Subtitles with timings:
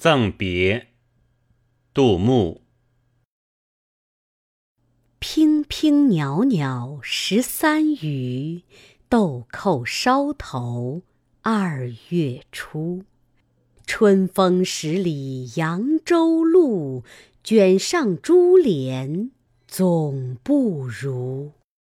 [0.00, 0.86] 赠别
[1.92, 2.62] 杜牧。
[5.20, 8.62] 娉娉袅袅十三余
[9.10, 11.02] 豆蔻梢头
[11.42, 13.04] 二月初。
[13.86, 17.04] 春风十里扬州路
[17.44, 19.30] 卷上珠帘
[19.68, 21.52] 总不如。